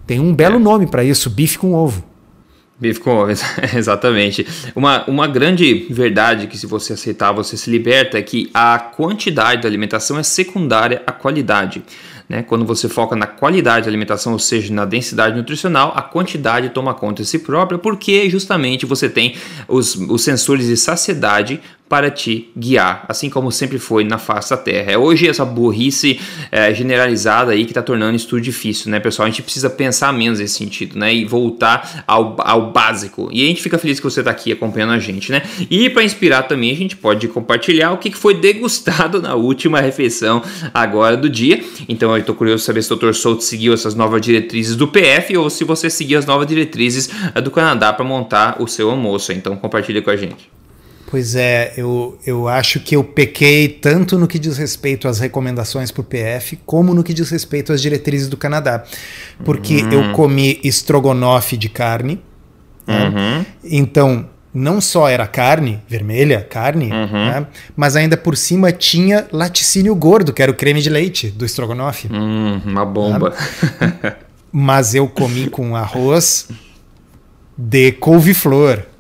[0.07, 0.59] Tem um belo é.
[0.59, 2.05] nome para isso, bife com ovo.
[2.79, 3.33] Bife com ovo,
[3.77, 4.47] exatamente.
[4.75, 9.63] Uma, uma grande verdade que se você aceitar, você se liberta é que a quantidade
[9.63, 11.83] da alimentação é secundária à qualidade.
[12.29, 12.43] Né?
[12.43, 16.95] Quando você foca na qualidade da alimentação, ou seja, na densidade nutricional, a quantidade toma
[16.95, 19.35] conta de si própria, porque justamente você tem
[19.69, 21.61] os, os sensores de saciedade
[21.95, 24.91] para te guiar, assim como sempre foi na face da Terra.
[24.91, 26.19] É hoje essa burrice
[26.51, 29.27] é, generalizada aí que está tornando isso tudo difícil, né, pessoal?
[29.29, 33.29] A gente precisa pensar menos nesse sentido, né, e voltar ao, ao básico.
[33.31, 35.43] E a gente fica feliz que você está aqui acompanhando a gente, né?
[35.71, 40.43] E para inspirar também, a gente pode compartilhar o que foi degustado na última refeição
[40.75, 41.63] agora do dia.
[41.89, 43.13] Então eu estou curioso saber se o Dr.
[43.13, 47.09] Souto seguiu essas novas diretrizes do PF ou se você seguiu as novas diretrizes
[47.41, 49.33] do Canadá para montar o seu almoço.
[49.33, 50.54] Então compartilha com a gente.
[51.15, 55.93] Pois é, eu, eu acho que eu pequei tanto no que diz respeito às recomendações
[55.93, 58.83] para o PF, como no que diz respeito às diretrizes do Canadá.
[59.45, 59.93] Porque uhum.
[59.93, 62.21] eu comi estrogonofe de carne.
[62.85, 63.05] Né?
[63.07, 63.47] Uhum.
[63.63, 67.13] Então, não só era carne vermelha, carne, uhum.
[67.13, 67.47] né?
[67.77, 72.09] mas ainda por cima tinha laticínio gordo, que era o creme de leite do estrogonofe.
[72.13, 73.33] Hum, uma bomba.
[73.81, 74.17] Né?
[74.51, 76.49] mas eu comi com arroz
[77.57, 78.94] de couve-flor.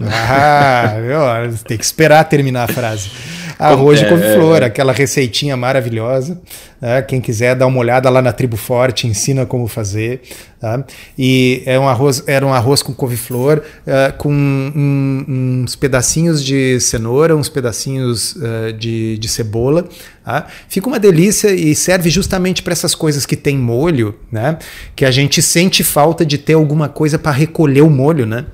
[0.00, 3.10] Ah, meu, tem que esperar terminar a frase.
[3.58, 6.40] Arroz de couve-flor, aquela receitinha maravilhosa.
[6.80, 7.00] Né?
[7.02, 10.22] Quem quiser dar uma olhada lá na Tribo Forte, ensina como fazer.
[10.60, 10.82] Tá?
[11.16, 16.80] E é um arroz, era um arroz com couve-flor, uh, com um, uns pedacinhos de
[16.80, 19.86] cenoura, uns pedacinhos uh, de, de cebola.
[20.24, 20.46] Tá?
[20.68, 24.58] Fica uma delícia e serve justamente para essas coisas que tem molho, né?
[24.96, 28.46] que a gente sente falta de ter alguma coisa para recolher o molho, né?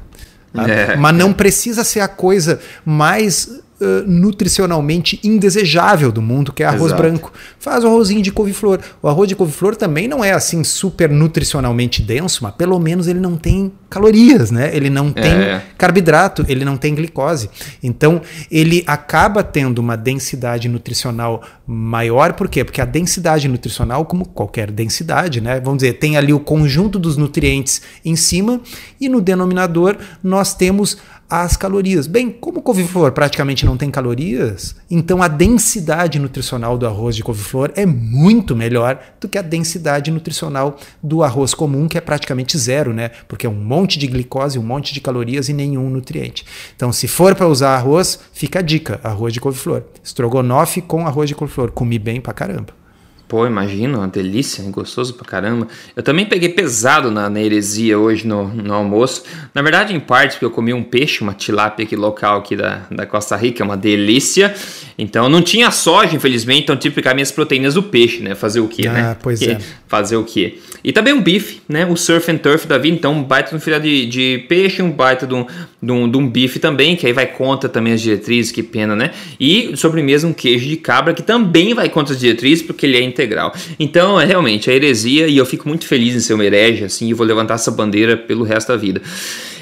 [0.55, 0.97] É.
[0.97, 6.87] Mas não precisa ser a coisa mais uh, nutricionalmente indesejável do mundo, que é arroz
[6.87, 7.03] Exato.
[7.03, 7.33] branco.
[7.59, 8.81] Faz o arrozinho de couve-flor.
[9.03, 13.21] O arroz de couve-flor também não é assim super nutricionalmente denso, mas pelo menos ele
[13.21, 14.71] não tem calorias, né?
[14.75, 15.63] Ele não tem é.
[15.77, 17.51] carboidrato, ele não tem glicose.
[17.83, 18.21] Então,
[18.51, 22.65] ele acaba tendo uma densidade nutricional maior, por quê?
[22.65, 25.61] Porque a densidade nutricional, como qualquer densidade, né?
[25.61, 28.61] Vamos dizer, tem ali o conjunto dos nutrientes em cima
[29.01, 30.99] e no denominador nós temos
[31.29, 32.07] as calorias.
[32.07, 37.71] Bem, como couve-flor praticamente não tem calorias, então a densidade nutricional do arroz de couve-flor
[37.77, 42.95] é muito melhor do que a densidade nutricional do arroz comum, que é praticamente zero,
[42.95, 43.11] né?
[43.27, 46.47] Porque é um monte de glicose, um monte de calorias e nenhum nutriente.
[46.75, 49.83] Então, se for para usar arroz, fica a dica: arroz de couve-flor.
[50.03, 51.71] Estrogonofe com arroz de couve-flor.
[51.73, 52.78] Comi bem pra caramba.
[53.29, 55.69] Pô, imagina, uma delícia, gostoso pra caramba.
[55.95, 59.23] Eu também peguei pesado na, na heresia hoje no, no, almoço.
[59.55, 62.87] Na verdade, em parte, porque eu comi um peixe, uma tilápia aqui local aqui da,
[62.91, 64.55] da Costa Rica, é uma delícia.
[64.97, 68.35] Então não tinha soja, infelizmente, então tive que ficar minhas proteínas do peixe, né?
[68.35, 69.17] Fazer o quê, ah, né?
[69.23, 69.59] Pois é.
[69.87, 70.59] Fazer o quê?
[70.83, 71.85] E também um bife, né?
[71.87, 74.81] O surf and turf da vida, então um baita de um filé de, de peixe,
[74.81, 75.47] um baita de um,
[75.83, 78.97] de, um, de um bife também, que aí vai contra também as diretrizes, que pena,
[78.97, 79.11] né?
[79.39, 83.03] E sobremesa um queijo de cabra, que também vai contra as diretrizes, porque ele é
[83.19, 83.53] integral.
[83.79, 87.09] Então, é realmente a heresia, e eu fico muito feliz em ser uma herege, assim,
[87.09, 89.03] e vou levantar essa bandeira pelo resto da vida.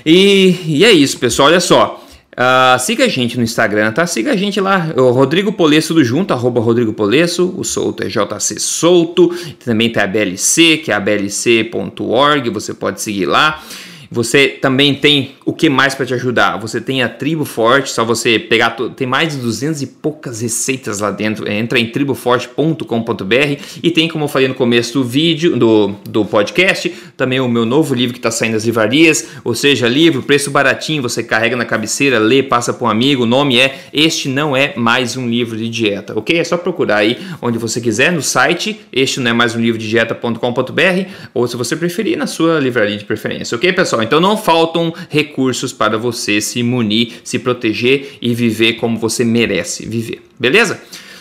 [0.04, 2.02] E, e é isso, pessoal, olha só.
[2.36, 4.06] Uh, siga a gente no Instagram, tá?
[4.06, 8.08] Siga a gente lá, o Rodrigo Polesso do Junto, arroba Rodrigo Polesso, o Solto é
[8.08, 9.34] JC Solto,
[9.64, 13.62] também tem a BLC, que é a blc.org, você pode seguir lá.
[14.10, 16.56] Você também tem o que mais para te ajudar?
[16.56, 20.98] Você tem a Tribo Forte, só você pegar, tem mais de 200 e poucas receitas
[20.98, 21.48] lá dentro.
[21.48, 26.92] Entra em triboforte.com.br e tem, como eu falei no começo do vídeo, do, do podcast,
[27.16, 31.00] também o meu novo livro que está saindo das livrarias, ou seja, livro, preço baratinho,
[31.00, 33.22] você carrega na cabeceira, lê, passa para um amigo.
[33.22, 36.40] O nome é Este Não É Mais Um Livro de Dieta, ok?
[36.40, 39.78] É só procurar aí onde você quiser no site, este não é mais um livro
[39.78, 44.02] de dieta.com.br, ou se você preferir, na sua livraria de preferência, ok, pessoal?
[44.02, 44.92] Então não faltam
[45.36, 50.22] recursos para você se munir, se proteger e viver como você merece viver.
[50.40, 50.80] Beleza?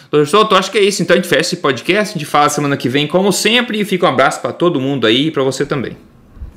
[0.09, 1.01] Doutor Souto, acho que é isso.
[1.01, 3.86] Então a gente fecha esse podcast, a gente fala semana que vem, como sempre, e
[3.86, 5.97] fica um abraço para todo mundo aí e para você também.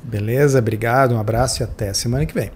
[0.01, 2.49] Beleza, obrigado, um abraço e até semana que vem.